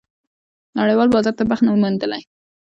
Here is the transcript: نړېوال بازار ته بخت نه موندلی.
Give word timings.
نړېوال 0.79 1.09
بازار 1.15 1.33
ته 1.39 1.43
بخت 1.49 1.63
نه 1.65 1.71
موندلی. 1.81 2.21